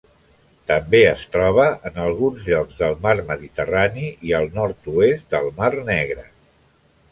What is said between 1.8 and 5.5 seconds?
en alguns llocs del Mar Mediterrani i al nord-oest